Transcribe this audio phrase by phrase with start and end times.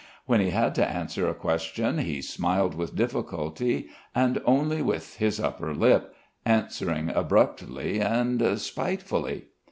[0.25, 5.39] When he had to answer a question he smiled with difficulty and only with his
[5.39, 9.49] upper lip, answering abruptly and spitefully.